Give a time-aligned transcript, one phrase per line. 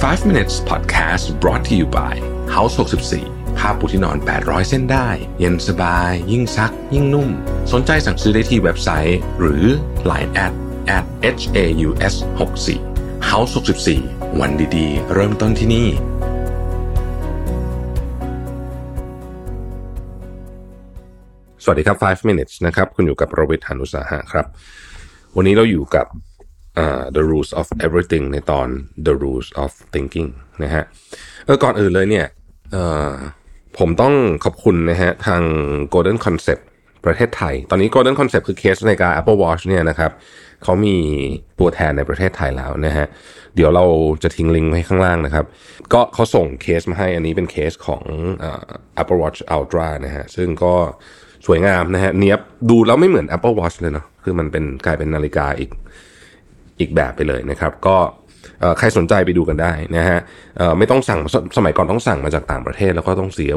[0.00, 2.14] 5 minutes podcast brought to you by
[2.54, 2.74] House
[3.16, 7.28] 64ผ้าปูที่นอน 800 เส้นได้ เย็นสบาย ยิ่งซัก ยิ่งนุ่ม
[7.72, 9.64] สนใจสั่งซื้อได้ที่เว็บไซต์ หรือ
[10.10, 10.52] Line at
[10.96, 11.04] at
[11.40, 13.52] h a u s 6 4 House
[13.96, 15.88] 64วันดีๆ เริ่มต้นที่นี่
[21.64, 24.46] สวัสดีครับ 5 minutes นะครับ คุณอยู่กับโรเบิร์ตฮานุสาหะครับ
[25.36, 26.06] วันนี้เราอยู่กับ
[27.16, 28.68] the rules of everything ในตอน
[29.06, 30.30] the rules of thinking
[30.62, 30.84] นะฮะ
[31.44, 32.26] เออก่อนอื่นเลยเนี่ย
[33.78, 34.14] ผมต้อง
[34.44, 35.42] ขอบคุณนะฮะทาง
[35.94, 36.62] Golden Concept
[37.04, 40.12] ประเทศไทย ตอนนี้ Golden Concept คือเคสในการ Apple Watch เนี่ยนะครับ
[40.64, 40.96] เขามี
[41.58, 43.06] ตัวแทนในประเทศไทยแล้วนะฮะ
[43.56, 43.84] เดี๋ยวเรา
[44.22, 45.44] จะทิ้งลิงก์ไว้ข้างล่างนะครับ
[45.92, 48.02] ก็เขาส่งเคสมาให้ อันนี้เป็นเคสของ
[48.42, 48.44] อ
[49.02, 50.74] Apple Watch Ultra นะฮะ ซึ่งก็
[51.46, 52.40] สวยงามนะฮะ เนี้ยบ
[52.70, 55.70] ดูแล้วไม่เหมือน Apple Watch เลยเนาะ คือมันเป็นกลายเป็นนาฬิกาอีก
[56.80, 57.96] อีกแบบไปเลยนะครับ ก็
[58.78, 60.18] ใครสนใจไปดูกันได้นะฮะ
[60.78, 63.52] ไม่ต้องสั่งสสมัยก่อนต้องสั่งมาจากต่างประเทศ แล้วก็ต้องเสีย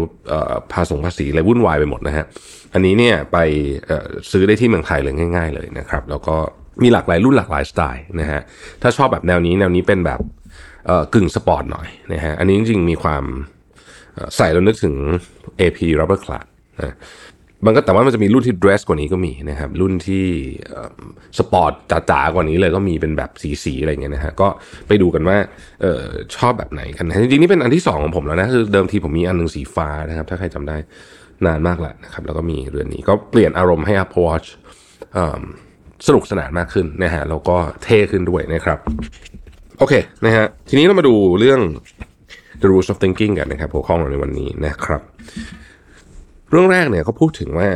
[0.74, 2.26] ภาษีภาษีอะไรวุ่นวายไปหมดนะฮะ
[2.74, 3.38] อันนี้เนี่ยไป
[4.32, 6.36] ซื้อได้ที่เมืองไทยเลยง่าย ๆ เลยนะครับ แล้วก็
[6.84, 8.42] มีหลากหลายรุ่นหลากหลายสไตล์นะฮะ
[8.82, 10.20] ถ้าชอบแบบแนวนี้แนวนี้เป็นแบบ
[11.14, 13.24] กึ่งสปอร์ตหน่อยนะฮะอันนี้จริงๆมีความ
[14.38, 14.96] ใส่แล้วนึกถึง
[15.60, 16.48] AP rubber clasp
[16.82, 16.96] นะ
[17.66, 20.26] มันก็แต่ว่ามันจะมีรุ่นที่ dress กว่านี้ก็มีนะครับ รุ่นที่
[21.38, 21.72] สปอร์ต
[22.10, 23.30] จ๋าๆกว่านี้เลยก็มีเป็นแบบ
[23.64, 24.48] สีๆอะไรเงี้ยนะฮะก็
[24.88, 25.38] ไปดูกันว่า
[25.84, 26.04] ออ
[26.36, 30.78] ชอบแบบไหนกันนะจริงๆนี่เป็นอันที่สองของผมแล้วนะคือเดิมทีผมมีอันหนึ่งสีฟ้านะครับ ถ้าใครจำได้
[31.46, 34.48] นานมากแล้วนะครับ แล้วก็มีเรือนนี้ก็เปลี่ยนอารมณ์ให้ Apple Watch
[36.08, 38.80] สนุกสนานมากขึ้นนะฮะแล้วก็เท่ขึ้นด้วยนะครับ
[39.80, 39.94] โอเค
[40.26, 41.60] นะฮะทีนี้เรามาดูเรื่อง
[42.62, 45.02] the rules of thinking กันนะครับหัวข้อของเราในวันนี้นะครับ
[46.54, 47.70] เรื่องแรกเนี่ยเขาพูดถึงว่า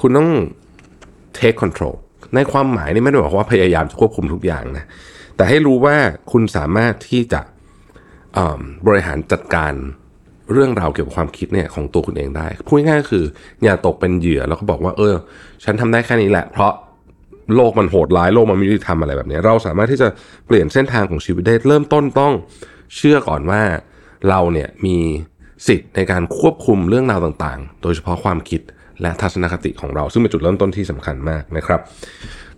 [0.00, 0.30] คุณต้อง
[1.38, 1.96] take control
[2.34, 4.84] ในความหมายนี่ไม่ได้บอกว่าพยายามจะควบคุมทุกอย่างนะ
[5.36, 5.96] แต่ให้รู้ว่า
[6.32, 7.40] คุณสามารถที่จะ
[8.86, 9.72] บริหารจัดการ
[10.52, 13.24] เรื่องราวเกี่ยวกับความคิดเนี่ยของตัวคุณเองได้ พูดง่ายๆคือ
[13.64, 15.14] อย่าตกเป็นเหยื่อแล้วก็บอกว่า เออ
[15.64, 16.72] ฉันทำได้แค่นี้แหละ เพราะ
[17.54, 20.08] โลกมันโหดร้ายโลกมันไม่ยุติธรรมอะไรแบบนี้ เราสามารถที่จะ
[20.46, 22.32] เปลี่ยนเส้นทางของชีวิตได้เริ่มต้นต้อง
[22.96, 23.62] เชื่อก่อนว่า
[24.28, 24.96] เราเนี่ยมี
[25.66, 28.60] สิทธิ์ในการควบคุมเรื่องราวต่างๆ โดยเฉพาะความคิด
[29.02, 31.80] และทัศนคติของเรา ซึ่งเป็นจุดเริ่มต้นที่สำคัญมากนะครับ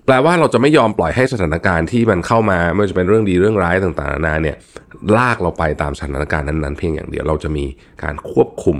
[0.06, 4.56] แปลว่าเราจะไม่ยอมปล่อยให้สถานการณ์ที่มันเข้ามาไม่ว่าจะเป็นเรื่องดีเรื่องร้ายต่างๆนานาเนี่ย
[5.16, 7.65] ลากเราไปตามสถานการณ์นั้นๆ เพียงอย่างเดียวเราจะมี
[8.03, 8.78] การควบคุม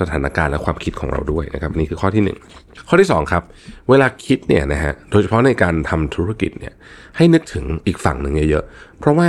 [0.00, 2.38] สถานการณ์และความคิดของเราด้วยนะครับนี่คือข้อที่หนึ่ง
[2.88, 3.42] ข้อที่สองครับ
[3.90, 6.74] เวลาคิดเนี่ยนะฮะโดยเฉพาะในการทำธุรกิจเนี่ย
[7.16, 9.28] ให้นึกถึงอีกฝั่งหนึ่งเยอะๆเพราะว่า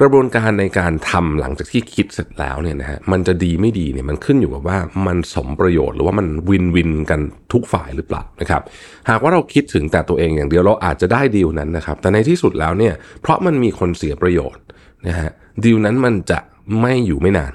[0.00, 7.20] กระบวนการในการทำหลังจากที่คิดเสร็จแล้วเนี่ยนะฮะมันจะดีไม่ดีเนี่ยมันขึ้นอยู่กับว่ามันสมประโยชน์หรือว่ามันวินวินกัน
[7.52, 8.62] ทุกฝ่ายหรือเปล่านะครับ
[9.10, 14.62] หากว่าเราคิดถึงแต่ตัวเองอย่างเดียวเราอาจจะได้ดีลนั้นนะครับแต่ในที่สุดแล้วเนี่ยเพราะมันมีคนเสียประโยชน์
[15.08, 15.30] นะฮะ
[15.64, 16.38] ดีลนั้นมันจะ
[16.80, 17.52] ไม่อยู่ไม่นาน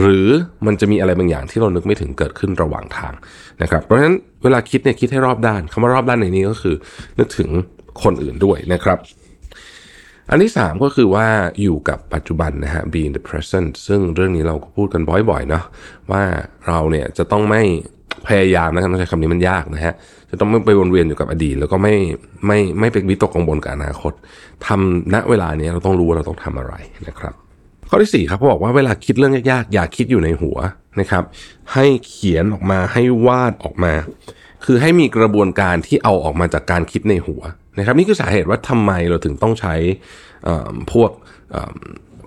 [0.00, 0.26] หรือ
[0.66, 3.12] มันจะมีอะไรบางอย่างที่เรานึกไม่ถึงเกิดขึ้นระหว่างทาง
[3.62, 6.74] นะครับเพราะฉะนั้นเวลาคิดเนี่ยคิดให้รอบด้านคำว่ารอบด้านในนี้ก็คือ
[7.18, 7.50] นึกถึง
[8.02, 8.98] คนอื่นด้วยนะครับ
[10.30, 11.26] อันที่สามก็คือว่า
[11.62, 15.64] อยู่กับปัจจุบันนะฮะ be in the present ซึ่งเรื่องนี้เราก็พูดกันบ่อยๆเนาะ
[16.10, 16.22] ว่า
[16.66, 17.62] เราเนี่ยจะต้องไม่
[18.28, 19.94] พยายามนะครับต้องใช้คำนี้มันยากนะฮะ
[20.30, 21.94] จะต้องไม่ไปวนเวียนอยู่กับอดีต แล้วก็ไม่
[22.46, 24.12] ไม่ไม่ไปวิตกกังวลกับอนาคต
[24.66, 26.74] ทำณเวลานี้เราต้องรู้ว่าเราต้องทำอะไร
[27.08, 27.34] นะครับ
[27.88, 30.58] ข้อที่สี่ครับเขาบอกว่าเวลาคิดเรื่องยากๆอย่าคิดอยู่ในหัว
[31.00, 31.24] นะครับ
[31.74, 33.92] ให้เขียนออกมาให้วาดออกมา
[34.64, 37.42] คือให้มีกระบวนการที่เอาออกมาจากการคิดในหัว
[37.78, 39.74] นะครับ นี่คือสาเหตุว่าทำไมเราถึงต้องใช้
[40.92, 41.10] พวก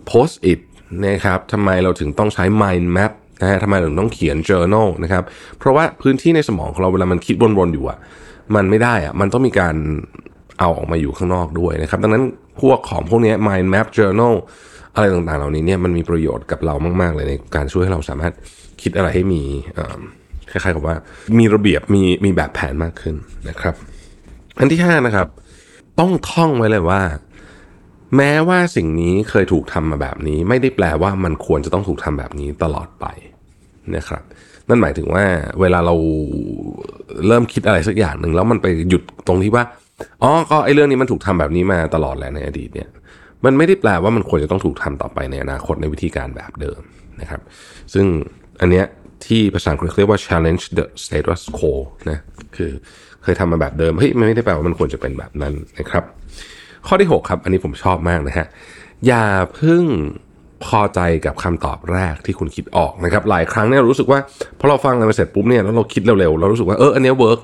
[0.09, 0.59] post it
[1.07, 5.23] นะครับทำไมเราถึงต้องใช้ mind map นะฮะทำไมเราถึงต้องเขียน journal นะครับ
[5.57, 7.97] เพราะว่าพื้นที่ในสมองของเราเวลามันคิดวนๆอยู่อะ
[8.55, 9.75] มันไม่ได้อะมันต้องมีการ
[10.59, 12.23] เอาออกมาอยู่ข้างนอกด้วยนะครับ ดังนั้น
[12.61, 14.33] พวกของพวกนี้ mind map journal
[14.95, 18.33] อะไรต่างๆ เหล่านี้เนี่ยมันมีประโยชน์กับเรามาก ๆ เลยในการช่วยให้เราสามารถ
[18.81, 19.43] คิดอะไรให้มี
[20.51, 20.95] คล้ายๆกับว่า
[21.39, 23.15] มีระเบียบมีมีแบบแผนมากขึ้น
[23.49, 23.75] นะครับ
[24.59, 25.27] อันที่ห้านะครับ
[25.99, 27.01] ต้องท่องไว้เลยว่า
[28.17, 33.05] แม้ว่าสิ่งนี้เคยถูกทำมาแบบนี้ ไม่ได้แปลว่ามันควรจะต้องถูกทำแบบนี้ตลอดไป
[33.95, 34.23] นะครับ
[34.67, 35.25] นั่นหมายถึงว่า
[35.61, 35.95] เวลาเรา
[37.27, 39.63] เริ่มคิดอะไรสักอย่างหนึ่งแล้วมันไปหยุดตรงที่ว่า
[40.23, 42.89] อ๋อก็ไอ้เรื่องนี้มันถูกทำแบบนี้มาตลอดแหละในอดีตเนี่ย
[43.45, 46.81] มันไม่ได้แปลว่ามันควรจะต้องถูกทำต่อไปในอนาคตในวิธีการแบบเดิม
[47.21, 47.41] นะครับ
[47.93, 48.05] ซึ่ง
[48.61, 48.85] อันเนี้ย
[49.25, 51.73] ที่ภาษาอังกฤษเรียกว่า challenge the status quo
[52.09, 52.19] นะ
[52.55, 52.71] คือ
[53.23, 56.03] เคยทำมาแบบเดิมเฮ้ยมันไม่ได้แปลว่ามันควรจะเป็นแบบนั้นนะครับ
[56.87, 58.47] ข้อที่ 6 ครับ อันนี้ผมชอบมากนะฮะ
[59.07, 59.25] อย่า
[59.55, 59.83] เพิ่ง
[60.65, 64.19] พอใจกับคำตอบแรกที่คุณคิดออกนะครับ หลายครั้งเนี่ยรู้สึกว่า
[64.59, 67.39] พอเราฟังอะไรมาเสร็จปุ๊บเนี่ยแล้วเราคิดเร็วๆเรารู้สึกว่าเอออันนี้เวิร์ก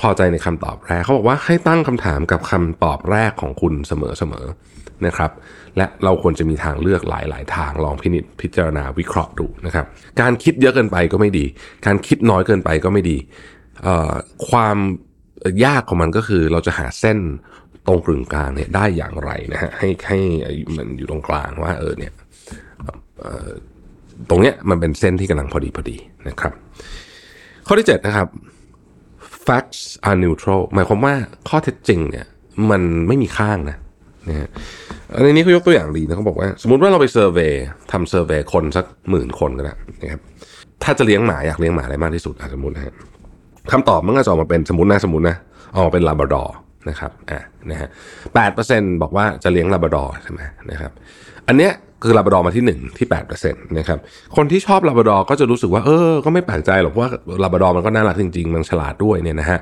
[0.00, 5.30] พอใจในคำตอบแรกเขาบอกว่าให้ตั้งคำถามกับคำตอบแรกของคุณเสมอๆ นะครับ
[5.76, 9.86] และเราควรจะมีทางเลือกหลาย ๆ ทางลองพินิจพิจารณาวิเคราะห์ดูนะครับ
[10.20, 11.44] การคิดเยอะเกินไปก็ไม่ดี
[11.86, 13.16] การคิดน้อยเกินไปก็ไม่ดี
[14.48, 14.76] ความ
[15.64, 17.18] ยากของมันก็คือเราจะหาเส้น
[17.86, 20.18] ตรงกึ่งกลางเนี่ยได้อย่างไรนะฮะให้ให้
[20.76, 22.12] มันอยู่ตรงกลางว่าเออเนี่ย
[24.30, 25.96] ตรงเนี้ยมันเป็นเส้นที่กำลังพอดีพอดี
[26.28, 26.52] นะครับ
[27.66, 28.28] ข้อที่ 7 นะครับ
[29.46, 31.14] facts are neutral หมายความว่า
[31.48, 32.26] ข้อเท็จจริงเนี่ย
[32.70, 33.76] มันไม่มีข้างนะ
[34.28, 34.48] นะฮะ
[35.14, 37.52] อันนี้เขายกตัวอย่างดีนะเขาบอกว่า สมมติว่าเราไปเซอร์เวย
[37.92, 40.20] ทำเซอร์เวยคนสักหมื่นคนก็ได้นะครับ
[40.82, 42.94] ถ้าจะเลี้ยงหมาอยากเลี้ยงหมาอะไรมากที่สุดสมมตินะฮะ
[43.72, 45.36] คำตอบมันก็จะออกมาเป็นสมมตินะสมมตินะ
[45.74, 46.54] ออกมาเป็นลาบราดอร์
[46.88, 47.40] นะครับอ่า
[47.70, 47.88] นะฮะ
[48.34, 50.40] แปดเปอร์เซ็นบอกว่าจะเลี้ยงลาบราดอร์ใช่ไหม
[50.70, 50.92] นะครับ
[51.48, 51.72] อันเนี้ย
[52.04, 53.98] คือลาบราดอร์มาที่ 1 ที่8%นะครับ
[54.36, 57.08] คนที่ชอบลาบราดอร์ก็จะรู้สึกว่าเออ ก็ไม่แปลกใจหรอกว่า
[57.42, 59.58] ลาบราดอร์มันก็น่ารักจริงๆ มันฉลาดด้วยเนี่ยนะฮะ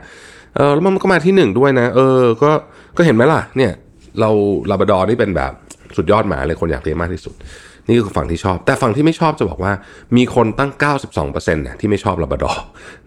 [0.57, 2.51] เออแล้วมันก็มาที่ 1 ด้วยนะ เออ ก็
[2.97, 3.73] ก็เห็นไหมล่ะเนี่ย
[4.21, 4.31] เรา
[4.71, 5.53] ลาบดอนี่เป็นแบบ
[5.97, 7.35] สุดยอดหมาเลยคนอยากเลี้ยงมากที่สุด
[7.87, 9.73] นี่คือฝั่งที่ชอบ แต่ฝั่งที่ไม่ชอบจะบอกว่า
[10.17, 10.71] มีคนตั้ง
[11.15, 12.53] 92%นะที่ไม่ชอบลาบดอ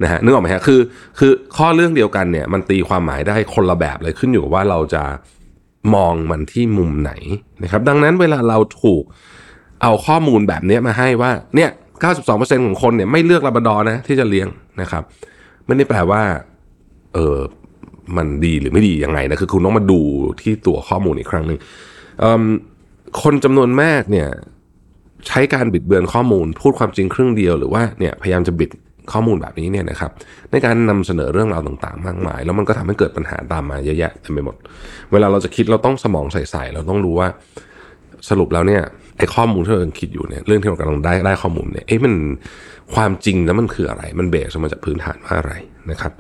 [0.03, 0.79] นะฮะนึกออกไหมฮะคือ
[1.19, 5.03] คือข้อเรื่องเดียวกันเนี่ยมันตีความหมายได้คนละแบบเลยขึ้นอยู่ว่าเราจะ
[5.95, 7.11] มองมันที่มุมไหน
[7.63, 9.03] นะครับดังนั้นเวลาเราถูก
[9.81, 11.69] เอาข้อมูลแบบนี้มาให้ว่าเนี่ย
[12.17, 14.47] 92%ของคนเนี่ยไม่เลือกลาบดอนะที่จะเลี้ยง
[14.81, 15.03] นะครับ
[15.65, 16.21] ไม่ได้แปลว่า
[17.13, 17.38] เออ
[18.17, 20.00] มันดีหรือไม่ดียังไงนะคือคุณต้องมาดู
[20.41, 21.59] ที่ตัวข้อมูลอีกครั้งหนึ่ง
[23.21, 24.27] คนจำนวนมากเนี่ย
[25.27, 28.71] ใช้การบิดเบือนข้อมูล พูดความจริงครึ่งเดียวหรือว่าเนี่ยพยายามจะบิด
[29.11, 30.11] ข้อมูลแบบนี้เนี่ยนะครับ
[30.51, 34.56] ในการนำเสนอเรื่องราวต่างๆ มากมาย แล้วมันก็ทำให้เกิดปัญหาตามมาเยอะแยะเต็มไปหมด
[35.11, 37.27] เวลาเราจะคิดเราต้องสมองใส่ๆเราต้องรู้ว่า
[38.29, 38.81] สรุปแล้วเนี่ย
[39.17, 42.13] ไอ้ข้อมูลที่เราคิดอยู่เนี่ยเรื่องที่เรากำลังได้ได้ข้อมูลเนี่ยเอ๊ะมัน
[42.95, 45.53] ความจริงแล้วมันคืออะไร มันเบสมาจากพื้นฐานว่าอะไร
[45.91, 46.13] นะครับ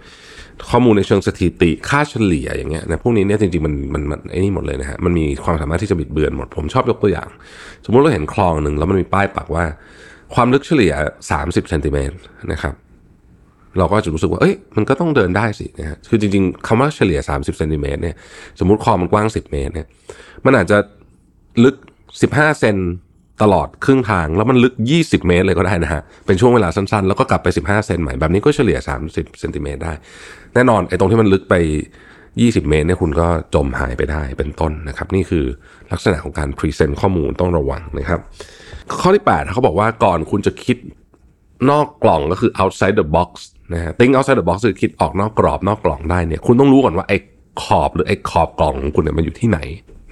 [0.69, 7.29] ข้อมูลในเชิงสถิติค่าเฉลี่ยอย่างเงี้ยนะพวกนี้เนี่ยจริงๆมันมันมันไอ้นี่หมดเลยนะฮะมันมีความสามารถที่จะบิดเบือนหมด ผมชอบยกตัวอย่าง
[7.85, 9.65] สมมุติเราเห็นคลองหนึ่งแล้วมันมีป้ายปักว่า
[10.33, 10.93] ความลึกเฉลี่ย
[11.31, 12.15] 30เซนติเมตร
[12.51, 12.73] นะครับ
[13.77, 18.15] เราก็จะรู้สึกว่า เอ้ย มันก็ต้องเดินได้สินะฮะ คือจริงๆคำว่าเฉลี่ย 30เซนติเมตรเนี่ย
[18.59, 19.87] สมมุติคลองมันกว้าง 10 เมตรเนี่ย
[20.45, 20.77] มันอาจจะ
[21.63, 21.75] ลึก
[22.21, 22.75] 15 เซน
[23.41, 29.93] ตลอดครึ่งทางแล้วมันลึก 20 เมตรเลยก็ได้นะฮะ เป็นช่วงเวลาสั้นๆ แล้วก็กลับไป 15 เซนใหม่ แบบนี้ก็เฉลี่ย 30 เซนติเมตรได้
[30.53, 31.55] แน่นอนไอ้ตรงที่มันลึกไป
[32.13, 35.45] 20 เมตรเนี่ยคุณก็จมหายไปได้เป็นต้นนะครับ นี่คือ
[35.91, 38.19] ลักษณะของการพรีเซนต์ข้อมูลต้องระวังนะครับ
[39.01, 40.77] ข้อที่8เขาบอกว่าก่อนคุณจะคิด
[41.69, 43.29] นอกกล่องก็คือ outside the box
[43.73, 47.17] นะฮะ think outside the box คือคิดออกนอกกรอบนอกกล่องได้เนี่ยคุณต้องรู้ก่อนว่าไอ้
[47.63, 49.59] ขอบหรือไอ้ขอบกล่องของคุณเนี่ยมันอยู่ที่ไหน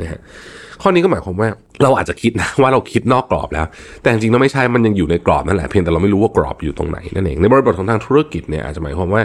[0.01, 0.19] นะฮะ
[0.81, 1.49] ข้อนี้ก็หมายความว่า
[1.83, 3.65] เราอาจจะคิดนะว่าเราคิดนอกกรอบแล้ว
[4.01, 9.21] แต่จริงๆแล้วไม่ใช่มันยังอยู่ในกรอบนั่นแหละเพียงแต่เราไม่รู้ว่ากรอบอยู่ตรงไหนนั่นเองในบริบทของทางธุรกิจเนี่ยอาจจะหมายความว่า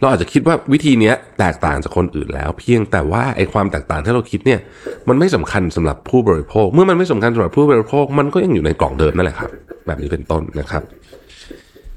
[0.00, 4.60] เราอาจจะคิดว่าวิธีนี้แตกต่างจากคนอื่นแล้ว เพียงแต่ว่าไอ้ความแตกต่างที่เราคิดเนี่ย
[5.08, 9.50] มันไม่สำคัญสำหรับผู้บริโภค เมื่อมันไม่สำคัญสำหรับผู้บริโภค มันก็ยังอยู่ในกล่องเดิมนั่นแหละครับ
[9.86, 10.82] แบบนี้เป็นต้นนะครับ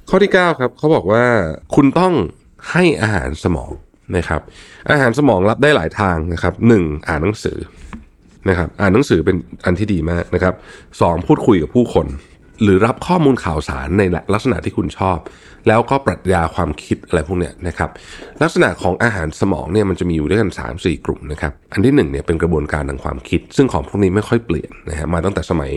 [0.10, 1.24] ข้อที่9ครับเขาบอกว่า
[1.76, 2.14] คุณต้อง
[2.72, 3.72] ให้อาหารสมอง
[4.16, 4.42] นะครับ
[4.92, 7.58] อาหารสมองรับได้หลายทางนะครับหนึ่งอ่านหนังสือ
[8.50, 10.54] นะครับอ่านหนังสือเป็นอันที่ดีมากนะครับ
[11.02, 12.08] สองพูดคุยกับผู้คน
[12.64, 14.04] หรือรับข้อมูลข่าวสารใน
[14.34, 15.20] ลักษณะที่คุณชอบ
[15.68, 17.90] แล้วก็ปรัชญาความคิดอะไรพวกเนี้ยนะครับ
[18.42, 25.72] ลักษณะของอาหารสมองเนี่ยมันจะมีอยู่ด้วยกัน 3 4 กลุ่มนะครับอันที่1เนี่ยเป็นกระบวนการทางความคิด ซึ่งของพวกนี้ไม่ค่อยเปลี่ยนนะฮะมาตั้งแต่สมัย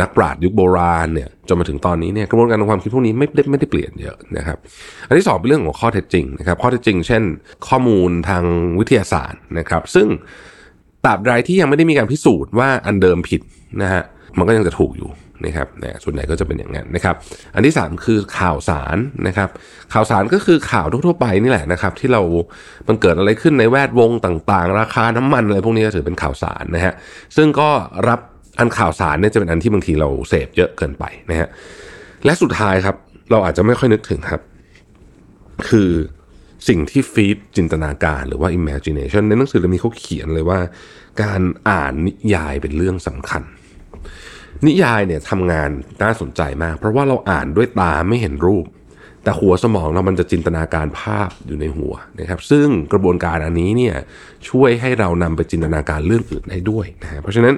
[0.00, 4.58] นักปราชญ์ยุคโบราณเนี่ยจนมาถึงตอนนี้เนี่ยกระบวนการทางความคิดพวกนี้ไม่ได้ไม่ได้เปลี่ยนเยอะนะครับ
[5.08, 7.22] อันที่สองเป็นเรื่องของข้อเท็จจริงนะครับข้อเท็จจริง เช่น
[7.68, 8.44] ข้อมูลทาง
[8.78, 10.08] วิทยาศาสตร์นะครับ ซึ่ง
[11.04, 13.40] ตราบใดที่ยังไม่ได้มีการพิสูจน์ว่าอันเดิมผิด
[13.82, 14.02] นะฮะ
[14.36, 15.10] มันก็ยังจะถูกอยู่
[15.44, 17.14] นะครับนะส่วนใหญ่ก็จะเป็นอย่างนั้นนะครับ
[17.54, 19.48] อันที่ 3 คือข่าวสารนะครับ
[19.92, 22.22] ข่าวสารก็คือข่าวทั่วไปนี่แหละนะครับ ที่เรา
[22.88, 26.92] มันเกิดอะไรขึ้นในแวดวงต่างๆ ราคาน้ำมันอะไรพวกนี้ก็ถือเป็นข่าวสารนะฮะ
[27.36, 27.70] ซึ่งก็
[28.08, 28.20] รับ
[28.58, 31.48] อันข่าวสารเนี่ยจะเป็นอันที่บางทีเราเสพเยอะเกินไปนะฮะ
[32.24, 32.96] และสุดท้ายครับ
[33.30, 34.42] เราอาจจะไม่ค่อยนึกถึงครับ
[35.68, 35.90] คือ
[36.68, 40.60] สิ่งที่ฟีดจินตนาการหรือว่า imagination ในหนังสือเล่มนี้เขาเขียนเลยว่า
[41.22, 43.42] การอ่านนิยายเป็นเรื่องสำคัญ
[44.66, 45.70] นิยายเนี่ยทำงาน
[46.02, 48.66] น่าสนใจมาก เพราะว่าเราอ่านด้วยตาไม่เห็นรูป
[49.24, 53.96] แต่หัวสมองเรามันจะจินตนาการภาพอยู่ในหัวนะครับ ซึ่งกระบวนการอันนี้เนี่ย
[54.48, 57.54] ช่วยให้เรานำไปจินตนาการเรื่องอื่นได้ด้วยนะฮะเพราะฉะนั้น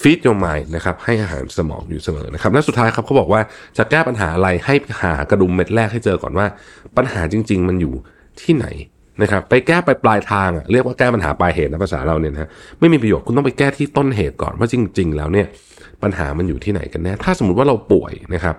[0.00, 3.40] ฟีดโยมายนะครับให้อาหารสมองอยู่เสมอนะครับและสุดท้ายครับเขาบอกว่า
[3.78, 6.46] จะแก้ปัญหาอะไรให้หากระดุมเม็ดแรกให้เจอก่อนว่า
[6.96, 7.94] ปัญหาจริง ๆ มันอยู่
[8.42, 8.66] ที่ไหน
[9.22, 12.48] นะครับไปแก้ไปปลายทางอะเรียกว่าแก้ปัญหาปลายเหตุนะภาษาเราเนี่ยนะ
[12.80, 15.46] ไม่มีประโยชน์คุณต้องไปแก้ที่ต้นเหตุก่อนว่าจริง ๆ แล้วเนี่ย
[16.02, 18.56] ปัญหามันอยู่ที่ไหนกันแน่ถ้าสมมติว่าเราป่วยนะครับ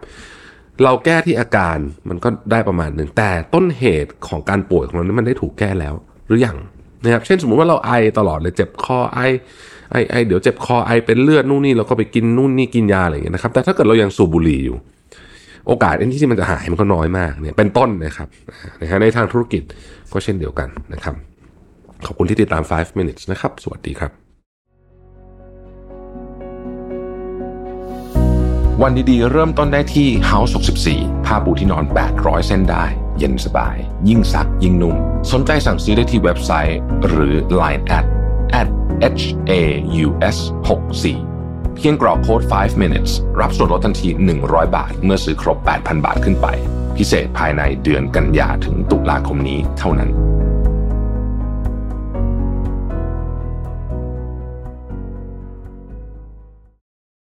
[0.84, 1.78] เราแก้ที่อาการ
[2.10, 5.94] มันก็ได้ประมาณหนึ่งแต่ต้นเหตุของการป่วยของเรานี่มันได้ถูกแก้แล้ว
[6.28, 6.58] หรือยัง
[7.04, 9.20] นะครับเช่นสมมุติว่าเราไอตลอดเลยเจ็บคอไอ
[9.92, 14.78] ไอไอเดี๋ยวเจ็บคอไอเป็นเลือดนู่นนี่เราก็ไปกินนู่นนี่กินยาอะไรอย่างเงี้ยนะครับแต่ถ้าเกิดเรายังสูบบุหรี่อยู่
[15.68, 18.28] โอกาสที่มันจะหายมันก็น้อยมากเนี่ยเป็นต้นนะครับ
[18.82, 19.64] นะฮะในทางธุรกิจ
[20.14, 21.16] ก็เช่นเดียวกันนะครับ
[22.06, 24.12] ขอบคุณที่ติดตาม 5 minutes นะครับ สวัสดีครับ
[28.82, 30.52] วันดีๆ เริ่มต้นได้ที่ House
[30.90, 31.84] 64ผ้าปูที่นอน
[32.16, 32.86] 800 เส้นได้
[33.18, 33.76] เย็นสบาย
[34.10, 34.96] ยิ่งซัก ยิ่งนุ่ม
[35.32, 38.06] สนใจสั่งซื้อได้ที่เว็บไซต์ หรือ Line at
[38.60, 38.68] at
[39.22, 39.54] h a
[40.06, 40.38] u s
[40.68, 41.29] 64
[41.82, 44.10] เพียงกรอกโค้ด 5 minutes รับส่วนลดทันที
[44.42, 46.48] 100 บาท เมื่อซื้อครบ 8,000 บาทขึ้นไป
[46.98, 50.10] พิเศษภายในเดือนกันยาถึงตุลาคมนี้เท่านั้น